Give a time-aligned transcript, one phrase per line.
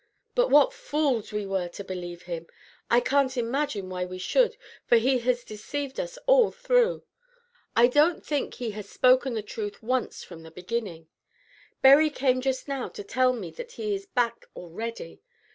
[0.33, 2.47] "But what fools we were to believe him!
[2.89, 7.03] I can't imagine why we should, for he has deceived us all through.
[7.75, 11.09] I don't think he has spoken the truth once from the very beginning.
[11.83, 15.21] Berry came just now to tell me that he is back already.